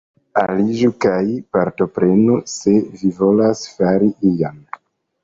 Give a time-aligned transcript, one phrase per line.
[0.43, 1.19] Aliĝu kaj
[1.57, 4.57] partoprenu, se vi volas fari ion.